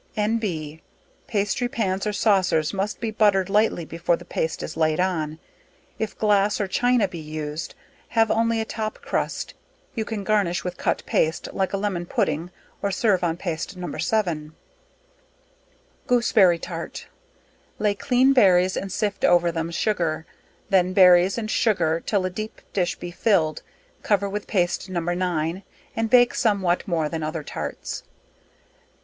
[0.17, 0.81] N.B.
[1.27, 5.37] pastry pans, or saucers, must be buttered lightly before the paste is laid on.
[5.99, 7.75] If glass or China be used,
[8.17, 9.53] have only a top crust,
[9.93, 12.49] you can garnish with cut paste, like a lemon pudding
[12.81, 13.95] or serve on paste No.
[13.95, 14.55] 7.
[16.07, 17.05] Gooseberry Tart.
[17.77, 20.25] Lay clean berries and sift over them sugar,
[20.71, 23.61] then berries and sugar 'till a deep dish be filled,
[24.01, 24.99] cover with paste No.
[25.01, 25.61] 9,
[25.95, 28.01] and bake some what more than other tarts.